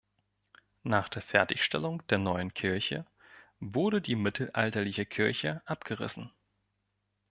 Nach 0.81 1.09
der 1.09 1.21
Fertigstellung 1.21 2.01
der 2.07 2.17
neuen 2.17 2.55
Kirche 2.55 3.05
wurde 3.59 4.01
die 4.01 4.15
mittelalterliche 4.15 5.05
Kirche 5.05 5.61
abgerissen. 5.67 6.31